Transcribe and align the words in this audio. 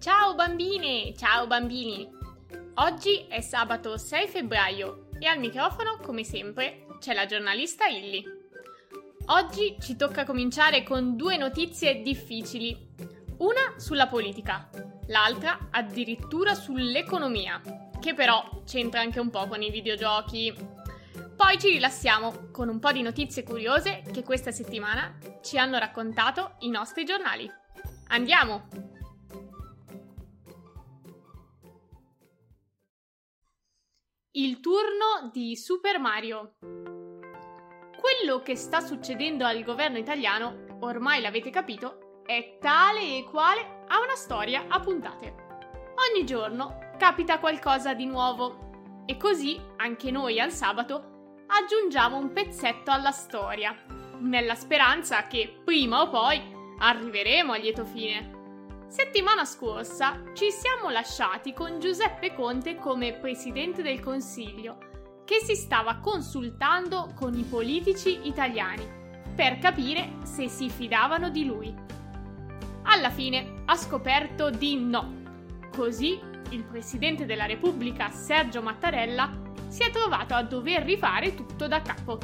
Ciao 0.00 0.36
bambine, 0.36 1.12
ciao 1.16 1.48
bambini! 1.48 2.08
Oggi 2.74 3.26
è 3.26 3.40
sabato 3.40 3.96
6 3.96 4.28
febbraio 4.28 5.08
e 5.18 5.26
al 5.26 5.40
microfono, 5.40 5.98
come 6.00 6.22
sempre, 6.22 6.86
c'è 7.00 7.14
la 7.14 7.26
giornalista 7.26 7.86
Illy. 7.86 8.22
Oggi 9.26 9.76
ci 9.80 9.96
tocca 9.96 10.24
cominciare 10.24 10.84
con 10.84 11.16
due 11.16 11.36
notizie 11.36 12.00
difficili. 12.02 12.94
Una 13.38 13.74
sulla 13.78 14.06
politica, 14.06 14.70
l'altra 15.08 15.66
addirittura 15.72 16.54
sull'economia, 16.54 17.60
che 18.00 18.14
però 18.14 18.62
c'entra 18.64 19.00
anche 19.00 19.18
un 19.18 19.30
po' 19.30 19.48
con 19.48 19.62
i 19.62 19.70
videogiochi. 19.70 20.54
Poi 21.34 21.58
ci 21.58 21.70
rilassiamo 21.70 22.50
con 22.52 22.68
un 22.68 22.78
po' 22.78 22.92
di 22.92 23.02
notizie 23.02 23.42
curiose 23.42 24.04
che 24.12 24.22
questa 24.22 24.52
settimana 24.52 25.18
ci 25.42 25.58
hanno 25.58 25.76
raccontato 25.76 26.54
i 26.60 26.68
nostri 26.68 27.04
giornali. 27.04 27.50
Andiamo! 28.10 28.96
Il 34.32 34.60
turno 34.60 35.30
di 35.32 35.56
Super 35.56 35.98
Mario. 35.98 36.56
Quello 36.60 38.42
che 38.42 38.56
sta 38.56 38.80
succedendo 38.80 39.46
al 39.46 39.62
governo 39.62 39.96
italiano, 39.96 40.66
ormai 40.80 41.22
l'avete 41.22 41.48
capito, 41.48 42.22
è 42.26 42.58
tale 42.60 43.00
e 43.16 43.24
quale 43.24 43.84
a 43.88 43.98
una 44.00 44.14
storia 44.16 44.66
a 44.68 44.80
puntate. 44.80 45.34
Ogni 46.10 46.26
giorno 46.26 46.90
capita 46.98 47.38
qualcosa 47.38 47.94
di 47.94 48.04
nuovo 48.04 49.02
e 49.06 49.16
così 49.16 49.58
anche 49.76 50.10
noi 50.10 50.38
al 50.38 50.52
sabato 50.52 51.44
aggiungiamo 51.46 52.18
un 52.18 52.30
pezzetto 52.30 52.90
alla 52.90 53.12
storia, 53.12 53.74
nella 54.18 54.54
speranza 54.54 55.26
che 55.26 55.62
prima 55.64 56.02
o 56.02 56.10
poi 56.10 56.38
arriveremo 56.78 57.52
a 57.52 57.56
lieto 57.56 57.86
fine. 57.86 58.37
Settimana 58.88 59.44
scorsa 59.44 60.22
ci 60.32 60.50
siamo 60.50 60.88
lasciati 60.88 61.52
con 61.52 61.78
Giuseppe 61.78 62.32
Conte 62.32 62.76
come 62.76 63.12
Presidente 63.12 63.82
del 63.82 64.00
Consiglio, 64.00 64.78
che 65.26 65.40
si 65.40 65.54
stava 65.54 65.98
consultando 65.98 67.12
con 67.14 67.34
i 67.34 67.42
politici 67.42 68.26
italiani 68.26 68.88
per 69.36 69.58
capire 69.58 70.16
se 70.22 70.48
si 70.48 70.70
fidavano 70.70 71.28
di 71.28 71.44
lui. 71.44 71.74
Alla 72.84 73.10
fine 73.10 73.62
ha 73.66 73.76
scoperto 73.76 74.48
di 74.48 74.82
no. 74.82 75.16
Così 75.70 76.18
il 76.48 76.64
Presidente 76.64 77.26
della 77.26 77.44
Repubblica, 77.44 78.08
Sergio 78.08 78.62
Mattarella, 78.62 79.30
si 79.68 79.82
è 79.82 79.90
trovato 79.90 80.32
a 80.32 80.42
dover 80.42 80.82
rifare 80.82 81.34
tutto 81.34 81.68
da 81.68 81.82
capo. 81.82 82.18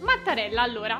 Mattarella 0.00 0.62
allora 0.62 0.98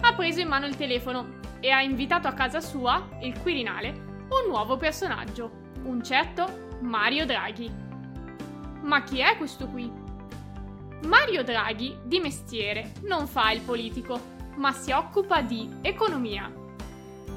ha 0.00 0.14
preso 0.14 0.40
in 0.40 0.48
mano 0.48 0.66
il 0.66 0.76
telefono 0.76 1.38
e 1.60 1.70
ha 1.70 1.80
invitato 1.80 2.26
a 2.26 2.32
casa 2.32 2.60
sua, 2.60 3.08
il 3.22 3.40
Quirinale, 3.40 4.05
un 4.28 4.48
nuovo 4.48 4.76
personaggio, 4.76 5.50
un 5.84 6.02
certo 6.02 6.78
Mario 6.80 7.24
Draghi. 7.26 7.70
Ma 8.82 9.02
chi 9.02 9.20
è 9.20 9.36
questo 9.36 9.66
qui? 9.68 9.90
Mario 11.02 11.44
Draghi, 11.44 11.96
di 12.02 12.18
mestiere, 12.18 12.92
non 13.02 13.28
fa 13.28 13.52
il 13.52 13.60
politico, 13.60 14.18
ma 14.56 14.72
si 14.72 14.90
occupa 14.90 15.42
di 15.42 15.78
economia. 15.82 16.52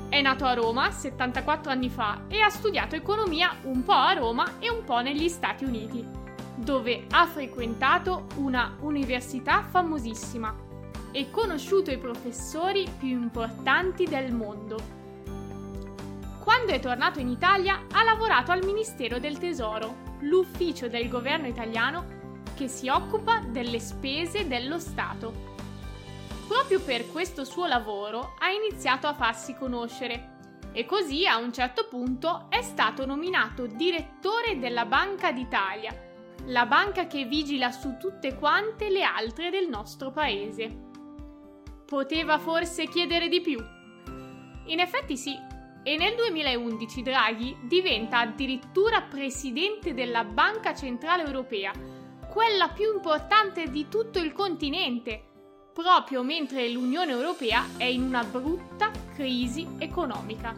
È 0.09 0.19
nato 0.21 0.45
a 0.45 0.53
Roma 0.53 0.89
74 0.89 1.71
anni 1.71 1.89
fa 1.89 2.23
e 2.27 2.41
ha 2.41 2.49
studiato 2.49 2.95
economia 2.95 3.55
un 3.63 3.83
po' 3.83 3.91
a 3.91 4.13
Roma 4.13 4.57
e 4.59 4.69
un 4.69 4.83
po' 4.83 5.01
negli 5.01 5.29
Stati 5.29 5.65
Uniti, 5.65 6.03
dove 6.55 7.05
ha 7.11 7.27
frequentato 7.27 8.25
una 8.37 8.75
università 8.79 9.61
famosissima 9.61 10.67
e 11.11 11.29
conosciuto 11.29 11.91
i 11.91 11.99
professori 11.99 12.87
più 12.97 13.09
importanti 13.09 14.05
del 14.05 14.33
mondo 14.33 14.97
quando 16.43 16.71
è 16.71 16.79
tornato 16.79 17.19
in 17.19 17.27
Italia 17.27 17.85
ha 17.91 18.03
lavorato 18.03 18.51
al 18.51 18.63
Ministero 18.63 19.19
del 19.19 19.37
Tesoro, 19.37 20.17
l'ufficio 20.21 20.87
del 20.87 21.07
governo 21.07 21.47
italiano 21.47 22.17
che 22.55 22.67
si 22.67 22.89
occupa 22.89 23.39
delle 23.39 23.79
spese 23.79 24.47
dello 24.47 24.79
Stato. 24.79 25.47
Proprio 26.47 26.81
per 26.81 27.11
questo 27.11 27.43
suo 27.43 27.67
lavoro 27.67 28.35
ha 28.39 28.49
iniziato 28.49 29.07
a 29.07 29.13
farsi 29.13 29.55
conoscere 29.55 30.37
e 30.71 30.85
così 30.85 31.27
a 31.27 31.37
un 31.37 31.53
certo 31.53 31.87
punto 31.87 32.47
è 32.49 32.61
stato 32.61 33.05
nominato 33.05 33.67
direttore 33.67 34.59
della 34.59 34.85
Banca 34.85 35.31
d'Italia, 35.31 36.07
la 36.45 36.65
banca 36.65 37.05
che 37.07 37.25
vigila 37.25 37.71
su 37.71 37.97
tutte 37.97 38.35
quante 38.35 38.89
le 38.89 39.03
altre 39.03 39.49
del 39.49 39.67
nostro 39.67 40.11
paese. 40.11 40.87
Poteva 41.85 42.39
forse 42.39 42.87
chiedere 42.87 43.27
di 43.27 43.41
più? 43.41 43.59
In 44.65 44.79
effetti 44.79 45.17
sì, 45.17 45.37
e 45.89 45.97
nel 45.97 46.13
2011 46.13 47.01
Draghi 47.01 47.57
diventa 47.61 48.19
addirittura 48.19 49.01
presidente 49.01 49.95
della 49.95 50.23
Banca 50.23 50.75
Centrale 50.75 51.23
Europea, 51.23 51.71
quella 52.31 52.67
più 52.67 52.93
importante 52.93 53.71
di 53.71 53.87
tutto 53.89 54.19
il 54.19 54.31
continente, 54.31 55.19
proprio 55.73 56.21
mentre 56.21 56.69
l'Unione 56.69 57.11
Europea 57.11 57.69
è 57.75 57.85
in 57.85 58.03
una 58.03 58.23
brutta 58.23 58.91
crisi 59.15 59.67
economica. 59.79 60.55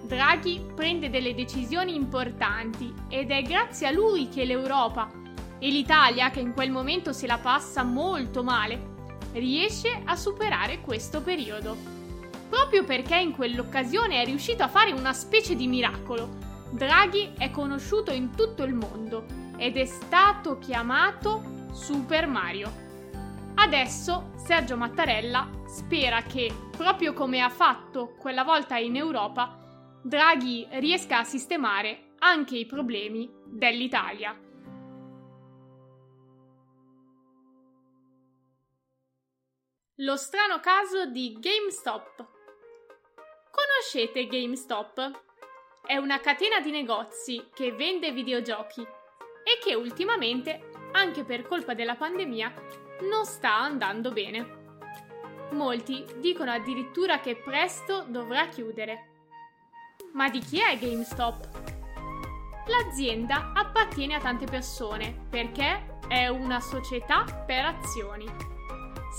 Draghi 0.00 0.64
prende 0.74 1.10
delle 1.10 1.34
decisioni 1.34 1.94
importanti 1.94 2.90
ed 3.10 3.30
è 3.32 3.42
grazie 3.42 3.88
a 3.88 3.90
lui 3.90 4.30
che 4.30 4.46
l'Europa 4.46 5.10
e 5.58 5.68
l'Italia, 5.68 6.30
che 6.30 6.40
in 6.40 6.54
quel 6.54 6.70
momento 6.70 7.12
se 7.12 7.26
la 7.26 7.36
passa 7.36 7.82
molto 7.82 8.42
male, 8.42 8.92
riesce 9.34 10.00
a 10.06 10.16
superare 10.16 10.80
questo 10.80 11.20
periodo 11.20 11.93
proprio 12.54 12.84
perché 12.84 13.16
in 13.16 13.32
quell'occasione 13.32 14.22
è 14.22 14.24
riuscito 14.24 14.62
a 14.62 14.68
fare 14.68 14.92
una 14.92 15.12
specie 15.12 15.56
di 15.56 15.66
miracolo. 15.66 16.28
Draghi 16.70 17.32
è 17.36 17.50
conosciuto 17.50 18.12
in 18.12 18.32
tutto 18.36 18.62
il 18.62 18.74
mondo 18.74 19.26
ed 19.56 19.76
è 19.76 19.84
stato 19.84 20.60
chiamato 20.60 21.66
Super 21.72 22.28
Mario. 22.28 22.72
Adesso 23.56 24.34
Sergio 24.36 24.76
Mattarella 24.76 25.50
spera 25.66 26.22
che, 26.22 26.54
proprio 26.76 27.12
come 27.12 27.40
ha 27.40 27.48
fatto 27.48 28.14
quella 28.20 28.44
volta 28.44 28.76
in 28.76 28.94
Europa, 28.94 29.98
Draghi 30.04 30.68
riesca 30.74 31.18
a 31.18 31.24
sistemare 31.24 32.12
anche 32.20 32.56
i 32.56 32.66
problemi 32.66 33.28
dell'Italia. 33.46 34.38
Lo 39.96 40.16
strano 40.16 40.60
caso 40.60 41.06
di 41.06 41.36
GameStop. 41.40 42.33
Conoscete 43.54 44.26
GameStop? 44.26 45.22
È 45.86 45.96
una 45.96 46.18
catena 46.18 46.58
di 46.58 46.72
negozi 46.72 47.50
che 47.54 47.70
vende 47.70 48.10
videogiochi 48.10 48.80
e 48.80 49.58
che 49.62 49.76
ultimamente, 49.76 50.70
anche 50.90 51.22
per 51.22 51.46
colpa 51.46 51.72
della 51.72 51.94
pandemia, 51.94 52.52
non 53.02 53.24
sta 53.24 53.54
andando 53.54 54.10
bene. 54.10 54.62
Molti 55.52 56.04
dicono 56.16 56.50
addirittura 56.50 57.20
che 57.20 57.36
presto 57.36 58.04
dovrà 58.08 58.48
chiudere. 58.48 59.10
Ma 60.14 60.28
di 60.28 60.40
chi 60.40 60.58
è 60.60 60.76
GameStop? 60.76 61.48
L'azienda 62.66 63.52
appartiene 63.54 64.16
a 64.16 64.20
tante 64.20 64.46
persone 64.46 65.26
perché 65.30 65.98
è 66.08 66.26
una 66.26 66.58
società 66.58 67.44
per 67.46 67.66
azioni 67.66 68.26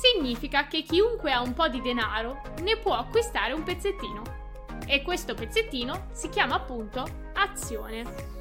significa 0.02 0.68
che 0.68 0.84
chiunque 0.84 1.32
ha 1.32 1.42
un 1.42 1.54
po' 1.54 1.68
di 1.68 1.82
denaro 1.82 2.42
ne 2.62 2.78
può 2.78 2.94
acquistare 2.96 3.54
un 3.54 3.64
pezzettino. 3.64 4.22
E 4.86 5.02
questo 5.02 5.34
pezzettino 5.34 6.08
si 6.12 6.30
chiama 6.30 6.56
appunto 6.56 7.06
azione. 7.34 8.34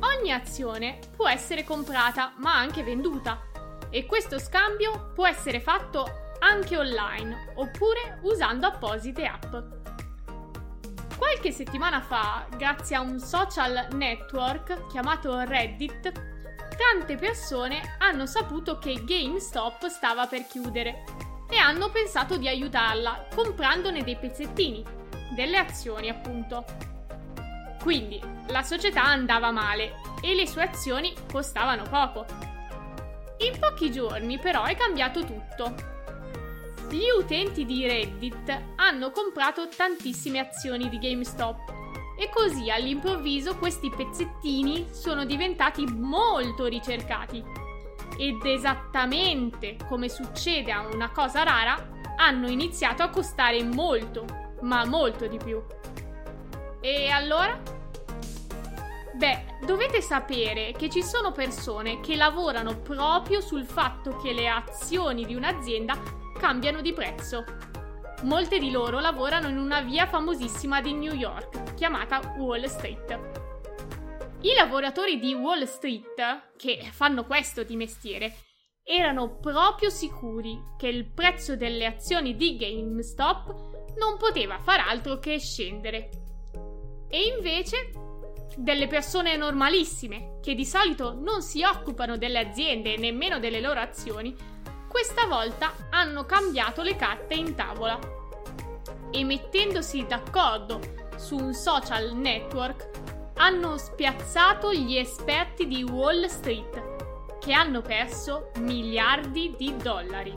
Ogni 0.00 0.32
azione 0.32 0.98
può 1.14 1.28
essere 1.28 1.64
comprata 1.64 2.34
ma 2.38 2.54
anche 2.56 2.82
venduta 2.82 3.40
e 3.90 4.06
questo 4.06 4.38
scambio 4.38 5.12
può 5.14 5.26
essere 5.26 5.60
fatto 5.60 6.06
anche 6.38 6.76
online 6.76 7.52
oppure 7.56 8.18
usando 8.22 8.66
apposite 8.66 9.24
app. 9.24 9.54
Qualche 11.16 11.52
settimana 11.52 12.00
fa, 12.00 12.46
grazie 12.56 12.96
a 12.96 13.00
un 13.00 13.18
social 13.18 13.88
network 13.92 14.86
chiamato 14.88 15.40
Reddit, 15.40 16.33
tante 16.76 17.16
persone 17.16 17.96
hanno 17.98 18.26
saputo 18.26 18.78
che 18.78 19.02
GameStop 19.04 19.86
stava 19.86 20.26
per 20.26 20.46
chiudere 20.46 21.04
e 21.48 21.56
hanno 21.56 21.90
pensato 21.90 22.36
di 22.36 22.48
aiutarla 22.48 23.28
comprandone 23.34 24.02
dei 24.02 24.16
pezzettini, 24.16 24.84
delle 25.34 25.56
azioni 25.56 26.08
appunto. 26.08 26.64
Quindi 27.80 28.20
la 28.48 28.62
società 28.62 29.04
andava 29.04 29.50
male 29.50 29.94
e 30.22 30.34
le 30.34 30.46
sue 30.46 30.62
azioni 30.62 31.12
costavano 31.30 31.82
poco. 31.82 32.24
In 33.38 33.58
pochi 33.58 33.90
giorni 33.90 34.38
però 34.38 34.64
è 34.64 34.74
cambiato 34.74 35.24
tutto. 35.24 35.74
Gli 36.88 37.04
utenti 37.18 37.64
di 37.64 37.86
Reddit 37.86 38.62
hanno 38.76 39.10
comprato 39.10 39.68
tantissime 39.68 40.38
azioni 40.38 40.88
di 40.88 40.98
GameStop 40.98 41.73
e 42.16 42.30
così 42.30 42.70
all'improvviso 42.70 43.56
questi 43.56 43.90
pezzettini 43.90 44.86
sono 44.90 45.24
diventati 45.24 45.84
molto 45.86 46.66
ricercati. 46.66 47.44
Ed 48.16 48.44
esattamente 48.44 49.76
come 49.88 50.08
succede 50.08 50.70
a 50.70 50.86
una 50.86 51.10
cosa 51.10 51.42
rara, 51.42 51.90
hanno 52.16 52.48
iniziato 52.48 53.02
a 53.02 53.10
costare 53.10 53.62
molto, 53.64 54.24
ma 54.60 54.84
molto 54.84 55.26
di 55.26 55.38
più. 55.38 55.60
E 56.80 57.08
allora? 57.08 57.60
Beh, 59.14 59.58
dovete 59.64 60.00
sapere 60.00 60.72
che 60.72 60.90
ci 60.90 61.02
sono 61.02 61.32
persone 61.32 62.00
che 62.00 62.16
lavorano 62.16 62.78
proprio 62.78 63.40
sul 63.40 63.64
fatto 63.64 64.16
che 64.16 64.32
le 64.32 64.48
azioni 64.48 65.24
di 65.24 65.34
un'azienda 65.34 65.96
cambiano 66.38 66.80
di 66.80 66.92
prezzo. 66.92 67.44
Molte 68.24 68.58
di 68.58 68.70
loro 68.70 69.00
lavorano 69.00 69.48
in 69.48 69.58
una 69.58 69.82
via 69.82 70.06
famosissima 70.06 70.80
di 70.80 70.94
New 70.94 71.12
York, 71.12 71.74
chiamata 71.74 72.34
Wall 72.38 72.64
Street. 72.64 73.18
I 74.40 74.54
lavoratori 74.54 75.18
di 75.18 75.34
Wall 75.34 75.64
Street, 75.64 76.54
che 76.56 76.88
fanno 76.90 77.26
questo 77.26 77.64
di 77.64 77.76
mestiere, 77.76 78.34
erano 78.82 79.36
proprio 79.36 79.90
sicuri 79.90 80.58
che 80.78 80.88
il 80.88 81.04
prezzo 81.04 81.54
delle 81.54 81.84
azioni 81.84 82.34
di 82.34 82.56
GameStop 82.56 83.94
non 83.98 84.16
poteva 84.16 84.58
far 84.58 84.80
altro 84.80 85.18
che 85.18 85.38
scendere. 85.38 86.08
E 87.10 87.26
invece 87.26 87.90
delle 88.56 88.86
persone 88.86 89.36
normalissime, 89.36 90.38
che 90.40 90.54
di 90.54 90.64
solito 90.64 91.12
non 91.12 91.42
si 91.42 91.62
occupano 91.62 92.16
delle 92.16 92.38
aziende 92.38 92.94
e 92.94 92.98
nemmeno 92.98 93.38
delle 93.38 93.60
loro 93.60 93.80
azioni, 93.80 94.34
questa 94.94 95.26
volta 95.26 95.74
hanno 95.90 96.24
cambiato 96.24 96.82
le 96.82 96.94
carte 96.94 97.34
in 97.34 97.56
tavola. 97.56 97.98
E 99.10 99.24
mettendosi 99.24 100.06
d'accordo 100.06 100.78
su 101.16 101.34
un 101.34 101.52
social 101.52 102.12
network, 102.12 102.90
hanno 103.38 103.76
spiazzato 103.76 104.72
gli 104.72 104.96
esperti 104.96 105.66
di 105.66 105.82
Wall 105.82 106.26
Street, 106.26 107.38
che 107.40 107.52
hanno 107.52 107.82
perso 107.82 108.52
miliardi 108.58 109.56
di 109.58 109.76
dollari. 109.76 110.32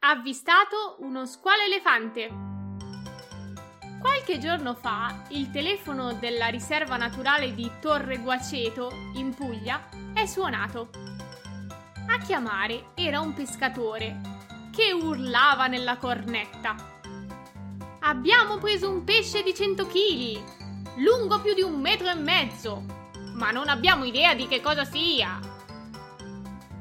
Avvistato 0.00 0.96
uno 0.98 1.24
squalo 1.24 1.62
elefante. 1.62 2.45
Qualche 4.06 4.38
giorno 4.38 4.74
fa 4.74 5.24
il 5.30 5.50
telefono 5.50 6.12
della 6.12 6.46
riserva 6.46 6.96
naturale 6.96 7.52
di 7.54 7.68
Torre 7.80 8.18
Guaceto, 8.18 9.10
in 9.14 9.34
Puglia, 9.34 9.88
è 10.14 10.26
suonato. 10.26 10.90
A 12.06 12.18
chiamare 12.24 12.90
era 12.94 13.18
un 13.18 13.34
pescatore 13.34 14.20
che 14.70 14.92
urlava 14.92 15.66
nella 15.66 15.96
cornetta. 15.96 17.00
Abbiamo 17.98 18.58
preso 18.58 18.88
un 18.88 19.02
pesce 19.02 19.42
di 19.42 19.52
100 19.52 19.86
kg, 19.86 20.40
lungo 20.98 21.40
più 21.40 21.52
di 21.52 21.62
un 21.62 21.80
metro 21.80 22.08
e 22.08 22.14
mezzo, 22.14 22.84
ma 23.34 23.50
non 23.50 23.68
abbiamo 23.68 24.04
idea 24.04 24.34
di 24.34 24.46
che 24.46 24.60
cosa 24.60 24.84
sia. 24.84 25.40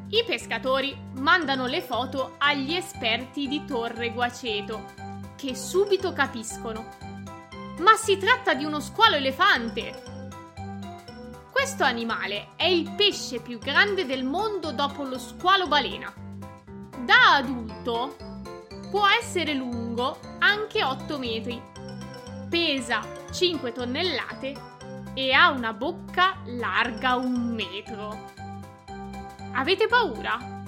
I 0.09 0.23
pescatori 0.27 0.95
mandano 1.13 1.65
le 1.65 1.81
foto 1.81 2.35
agli 2.37 2.75
esperti 2.75 3.47
di 3.47 3.65
Torre 3.65 4.11
Guaceto, 4.11 4.85
che 5.35 5.55
subito 5.55 6.13
capiscono. 6.13 7.04
Ma 7.79 7.95
si 7.95 8.17
tratta 8.17 8.53
di 8.53 8.63
uno 8.63 8.79
squalo 8.79 9.15
elefante! 9.15 10.03
Questo 11.51 11.83
animale 11.83 12.49
è 12.55 12.65
il 12.65 12.91
pesce 12.95 13.39
più 13.39 13.59
grande 13.59 14.05
del 14.05 14.23
mondo 14.23 14.71
dopo 14.71 15.03
lo 15.03 15.17
squalo 15.17 15.67
balena 15.67 16.25
da 17.05 17.35
adulto 17.35 18.15
può 18.89 19.05
essere 19.07 19.53
lungo 19.53 20.17
anche 20.39 20.83
8 20.83 21.19
metri, 21.19 21.61
pesa 22.49 23.01
5 23.31 23.71
tonnellate 23.71 24.53
e 25.13 25.31
ha 25.31 25.51
una 25.51 25.71
bocca 25.73 26.37
larga 26.45 27.15
un 27.15 27.53
metro. 27.53 28.31
Avete 29.53 29.87
paura? 29.87 30.63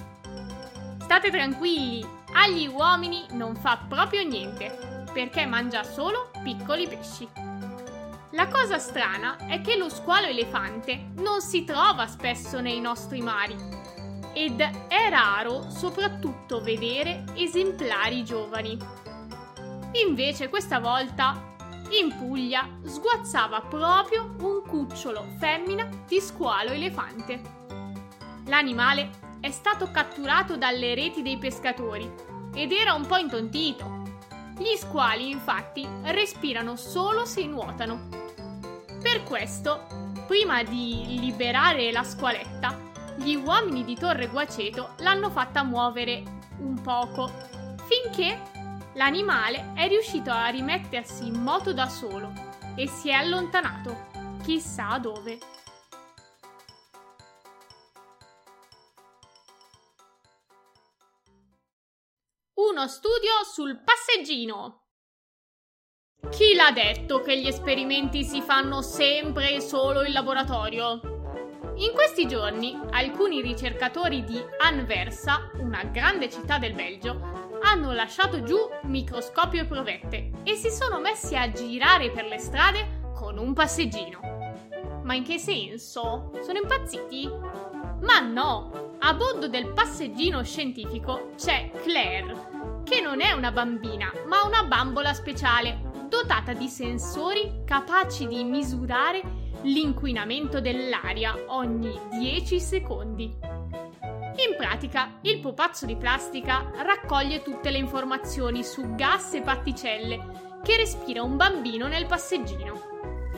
State 1.00 1.30
tranquilli, 1.30 2.06
agli 2.32 2.68
uomini 2.68 3.26
non 3.32 3.56
fa 3.56 3.84
proprio 3.88 4.22
niente, 4.22 4.97
perché 5.12 5.46
mangia 5.46 5.82
solo 5.82 6.30
piccoli 6.42 6.86
pesci. 6.86 7.28
La 8.32 8.46
cosa 8.46 8.78
strana 8.78 9.36
è 9.48 9.60
che 9.60 9.76
lo 9.76 9.88
squalo 9.88 10.26
elefante 10.26 11.10
non 11.16 11.40
si 11.40 11.64
trova 11.64 12.06
spesso 12.06 12.60
nei 12.60 12.80
nostri 12.80 13.20
mari 13.20 13.56
ed 14.32 14.60
è 14.60 15.08
raro 15.10 15.70
soprattutto 15.70 16.60
vedere 16.60 17.24
esemplari 17.34 18.24
giovani. 18.24 18.76
Invece 20.06 20.48
questa 20.48 20.78
volta 20.78 21.56
in 22.00 22.14
Puglia 22.16 22.68
sguazzava 22.84 23.62
proprio 23.62 24.34
un 24.40 24.62
cucciolo 24.62 25.24
femmina 25.38 25.88
di 26.06 26.20
squalo 26.20 26.70
elefante. 26.70 27.40
L'animale 28.46 29.10
è 29.40 29.50
stato 29.50 29.90
catturato 29.90 30.56
dalle 30.56 30.94
reti 30.94 31.22
dei 31.22 31.38
pescatori 31.38 32.10
ed 32.54 32.72
era 32.72 32.92
un 32.92 33.06
po' 33.06 33.16
intontito. 33.16 33.97
Gli 34.58 34.76
squali 34.76 35.30
infatti 35.30 35.88
respirano 36.02 36.74
solo 36.74 37.24
se 37.24 37.46
nuotano. 37.46 38.08
Per 39.00 39.22
questo, 39.22 39.86
prima 40.26 40.62
di 40.64 41.16
liberare 41.20 41.92
la 41.92 42.02
squaletta, 42.02 42.76
gli 43.16 43.34
uomini 43.36 43.84
di 43.84 43.94
Torre 43.94 44.26
Guaceto 44.26 44.94
l'hanno 44.98 45.30
fatta 45.30 45.62
muovere 45.62 46.22
un 46.58 46.80
poco, 46.80 47.30
finché 47.86 48.40
l'animale 48.94 49.72
è 49.74 49.86
riuscito 49.86 50.30
a 50.30 50.48
rimettersi 50.48 51.26
in 51.26 51.40
moto 51.40 51.72
da 51.72 51.88
solo 51.88 52.32
e 52.74 52.88
si 52.88 53.10
è 53.10 53.12
allontanato, 53.12 54.06
chissà 54.42 54.98
dove. 54.98 55.38
Uno 62.78 62.86
studio 62.86 63.32
sul 63.42 63.82
passeggino. 63.82 64.84
Chi 66.30 66.54
l'ha 66.54 66.70
detto 66.70 67.22
che 67.22 67.36
gli 67.36 67.48
esperimenti 67.48 68.22
si 68.22 68.40
fanno 68.40 68.82
sempre 68.82 69.54
e 69.54 69.60
solo 69.60 70.04
in 70.04 70.12
laboratorio? 70.12 71.00
In 71.74 71.90
questi 71.92 72.28
giorni 72.28 72.78
alcuni 72.92 73.42
ricercatori 73.42 74.22
di 74.22 74.40
Anversa, 74.60 75.50
una 75.54 75.82
grande 75.86 76.30
città 76.30 76.58
del 76.58 76.74
Belgio, 76.74 77.58
hanno 77.62 77.90
lasciato 77.90 78.44
giù 78.44 78.56
microscopio 78.82 79.62
e 79.62 79.66
provette 79.66 80.30
e 80.44 80.54
si 80.54 80.70
sono 80.70 81.00
messi 81.00 81.34
a 81.34 81.50
girare 81.50 82.12
per 82.12 82.26
le 82.26 82.38
strade 82.38 83.10
con 83.12 83.38
un 83.38 83.54
passeggino. 83.54 84.20
Ma 85.02 85.14
in 85.14 85.24
che 85.24 85.38
senso? 85.38 86.30
Sono 86.44 86.60
impazziti? 86.60 87.28
Ma 88.02 88.20
no! 88.20 88.94
A 89.00 89.14
bordo 89.14 89.48
del 89.48 89.72
passeggino 89.72 90.42
scientifico 90.42 91.30
c'è 91.36 91.70
Claire, 91.82 92.47
che 92.88 93.00
non 93.02 93.20
è 93.20 93.32
una 93.32 93.52
bambina, 93.52 94.10
ma 94.26 94.44
una 94.44 94.62
bambola 94.64 95.12
speciale, 95.12 96.06
dotata 96.08 96.54
di 96.54 96.68
sensori 96.68 97.62
capaci 97.66 98.26
di 98.26 98.42
misurare 98.44 99.22
l'inquinamento 99.62 100.60
dell'aria 100.60 101.34
ogni 101.48 101.92
10 102.18 102.58
secondi. 102.58 103.24
In 103.24 104.56
pratica, 104.56 105.18
il 105.22 105.40
pupazzo 105.40 105.84
di 105.84 105.96
plastica 105.96 106.70
raccoglie 106.76 107.42
tutte 107.42 107.70
le 107.70 107.76
informazioni 107.76 108.64
su 108.64 108.94
gas 108.94 109.34
e 109.34 109.42
particelle 109.42 110.60
che 110.62 110.76
respira 110.76 111.22
un 111.22 111.36
bambino 111.36 111.88
nel 111.88 112.06
passeggino. 112.06 112.86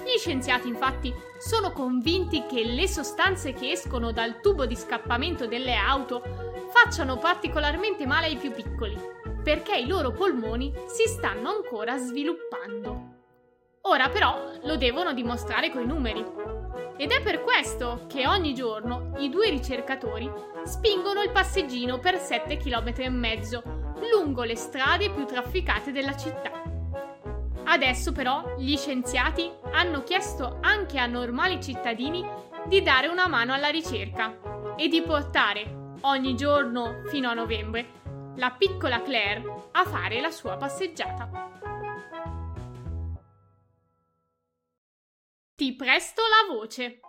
Gli 0.05 0.17
scienziati 0.19 0.69
infatti 0.69 1.13
sono 1.39 1.73
convinti 1.73 2.45
che 2.47 2.65
le 2.65 2.87
sostanze 2.87 3.53
che 3.53 3.73
escono 3.73 4.13
dal 4.13 4.41
tubo 4.41 4.65
di 4.65 4.77
scappamento 4.77 5.47
delle 5.47 5.75
auto 5.75 6.23
facciano 6.73 7.17
particolarmente 7.17 8.07
male 8.07 8.27
ai 8.27 8.37
più 8.37 8.53
piccoli, 8.53 8.97
perché 9.43 9.77
i 9.77 9.87
loro 9.87 10.13
polmoni 10.13 10.73
si 10.87 11.07
stanno 11.07 11.51
ancora 11.51 11.97
sviluppando. 11.97 13.09
Ora 13.83 14.09
però 14.09 14.51
lo 14.63 14.77
devono 14.77 15.13
dimostrare 15.13 15.71
coi 15.71 15.87
numeri. 15.87 16.25
Ed 16.97 17.13
è 17.13 17.23
per 17.23 17.43
questo 17.43 18.05
che 18.09 18.27
ogni 18.27 18.55
giorno 18.55 19.15
i 19.19 19.31
due 19.31 19.49
ricercatori 19.49 20.31
spingono 20.65 21.23
il 21.23 21.31
passeggino 21.31 21.99
per 21.99 22.19
7 22.19 22.59
km 22.59 22.93
e 22.97 23.09
mezzo 23.09 23.63
lungo 24.13 24.43
le 24.43 24.57
strade 24.57 25.11
più 25.11 25.25
trafficate 25.25 25.93
della 25.93 26.15
città. 26.15 26.51
Adesso 27.65 28.13
però 28.13 28.57
gli 28.59 28.77
scienziati 28.77 29.51
hanno 29.73 30.03
chiesto 30.03 30.59
anche 30.61 30.99
a 30.99 31.07
normali 31.07 31.63
cittadini 31.63 32.23
di 32.67 32.83
dare 32.83 33.07
una 33.07 33.29
mano 33.29 33.55
alla 33.55 33.69
ricerca 33.69 34.75
e 34.77 34.89
di 34.89 35.01
portare 35.03 35.95
ogni 36.03 36.35
giorno 36.35 37.03
fino 37.07 37.29
a 37.29 37.35
novembre 37.35 38.00
la 38.37 38.53
piccola 38.53 39.03
Claire 39.03 39.69
a 39.73 39.85
fare 39.85 40.21
la 40.21 40.31
sua 40.31 40.57
passeggiata. 40.57 41.49
Ti 45.55 45.75
presto 45.75 46.23
la 46.23 46.55
voce. 46.55 47.01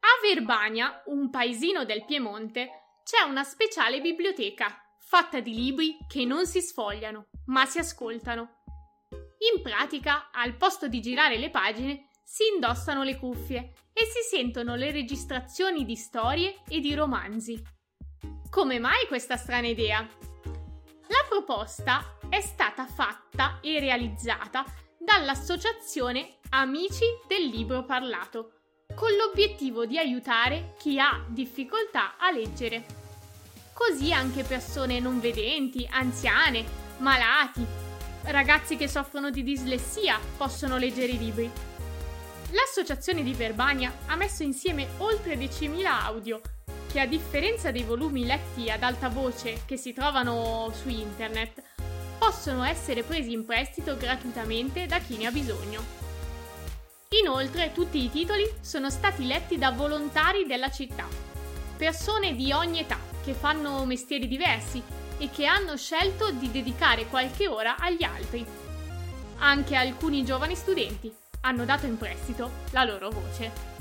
A 0.00 0.20
Verbania, 0.22 1.02
un 1.06 1.30
paesino 1.30 1.84
del 1.84 2.04
Piemonte, 2.04 3.00
c'è 3.02 3.22
una 3.28 3.42
speciale 3.42 4.00
biblioteca 4.00 4.80
fatta 4.98 5.40
di 5.40 5.54
libri 5.54 5.96
che 6.08 6.24
non 6.24 6.46
si 6.46 6.60
sfogliano, 6.60 7.26
ma 7.46 7.66
si 7.66 7.78
ascoltano. 7.78 8.62
In 9.54 9.62
pratica, 9.62 10.30
al 10.30 10.56
posto 10.56 10.86
di 10.86 11.00
girare 11.00 11.38
le 11.38 11.50
pagine, 11.50 12.08
si 12.24 12.44
indossano 12.54 13.02
le 13.02 13.18
cuffie 13.18 13.74
e 13.92 14.04
si 14.04 14.22
sentono 14.30 14.76
le 14.76 14.92
registrazioni 14.92 15.84
di 15.84 15.96
storie 15.96 16.62
e 16.68 16.80
di 16.80 16.94
romanzi. 16.94 17.60
Come 18.52 18.78
mai 18.78 19.06
questa 19.06 19.38
strana 19.38 19.66
idea? 19.66 20.06
La 21.06 21.24
proposta 21.26 22.18
è 22.28 22.42
stata 22.42 22.84
fatta 22.84 23.60
e 23.62 23.80
realizzata 23.80 24.62
dall'associazione 24.98 26.36
Amici 26.50 27.06
del 27.26 27.46
Libro 27.46 27.86
Parlato, 27.86 28.52
con 28.94 29.08
l'obiettivo 29.12 29.86
di 29.86 29.96
aiutare 29.96 30.74
chi 30.78 31.00
ha 31.00 31.24
difficoltà 31.28 32.18
a 32.18 32.30
leggere. 32.30 32.84
Così 33.72 34.12
anche 34.12 34.42
persone 34.42 35.00
non 35.00 35.18
vedenti, 35.18 35.88
anziane, 35.90 36.62
malati, 36.98 37.64
ragazzi 38.24 38.76
che 38.76 38.86
soffrono 38.86 39.30
di 39.30 39.42
dislessia 39.42 40.20
possono 40.36 40.76
leggere 40.76 41.12
i 41.12 41.18
libri. 41.18 41.50
L'associazione 42.50 43.22
di 43.22 43.32
Verbania 43.32 43.96
ha 44.08 44.16
messo 44.16 44.42
insieme 44.42 44.88
oltre 44.98 45.36
10.000 45.36 45.86
audio 45.86 46.42
che 46.92 47.00
a 47.00 47.06
differenza 47.06 47.70
dei 47.70 47.84
volumi 47.84 48.26
letti 48.26 48.70
ad 48.70 48.82
alta 48.82 49.08
voce 49.08 49.62
che 49.64 49.78
si 49.78 49.94
trovano 49.94 50.70
su 50.78 50.90
internet, 50.90 51.62
possono 52.18 52.62
essere 52.64 53.02
presi 53.02 53.32
in 53.32 53.46
prestito 53.46 53.96
gratuitamente 53.96 54.84
da 54.84 54.98
chi 54.98 55.16
ne 55.16 55.26
ha 55.26 55.30
bisogno. 55.30 55.82
Inoltre 57.22 57.72
tutti 57.72 58.04
i 58.04 58.10
titoli 58.10 58.46
sono 58.60 58.90
stati 58.90 59.26
letti 59.26 59.56
da 59.56 59.70
volontari 59.70 60.44
della 60.46 60.70
città, 60.70 61.08
persone 61.78 62.34
di 62.34 62.52
ogni 62.52 62.80
età 62.80 62.98
che 63.24 63.32
fanno 63.32 63.86
mestieri 63.86 64.28
diversi 64.28 64.82
e 65.16 65.30
che 65.30 65.46
hanno 65.46 65.78
scelto 65.78 66.30
di 66.30 66.50
dedicare 66.50 67.06
qualche 67.06 67.48
ora 67.48 67.76
agli 67.78 68.02
altri. 68.02 68.44
Anche 69.38 69.76
alcuni 69.76 70.24
giovani 70.24 70.54
studenti 70.54 71.10
hanno 71.40 71.64
dato 71.64 71.86
in 71.86 71.96
prestito 71.96 72.50
la 72.72 72.84
loro 72.84 73.08
voce. 73.08 73.71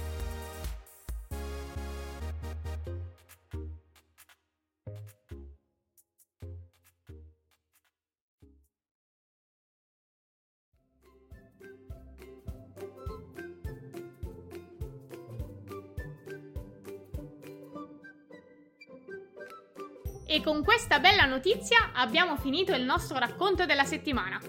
E 20.33 20.41
con 20.41 20.63
questa 20.63 20.99
bella 20.99 21.25
notizia 21.25 21.91
abbiamo 21.93 22.37
finito 22.37 22.73
il 22.73 22.83
nostro 22.83 23.17
racconto 23.17 23.65
della 23.65 23.83
settimana. 23.83 24.39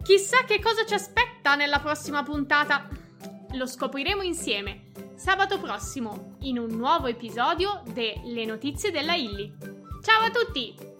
Chissà 0.00 0.44
che 0.44 0.60
cosa 0.60 0.86
ci 0.86 0.94
aspetta 0.94 1.56
nella 1.56 1.80
prossima 1.80 2.22
puntata. 2.22 2.88
Lo 3.54 3.66
scopriremo 3.66 4.22
insieme, 4.22 4.92
sabato 5.16 5.58
prossimo, 5.58 6.36
in 6.42 6.56
un 6.56 6.70
nuovo 6.76 7.08
episodio 7.08 7.82
de 7.86 8.20
Le 8.26 8.44
notizie 8.44 8.92
della 8.92 9.16
Illy. 9.16 9.52
Ciao 10.04 10.22
a 10.22 10.30
tutti! 10.30 10.91